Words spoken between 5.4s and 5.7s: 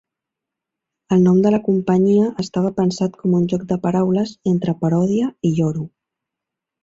i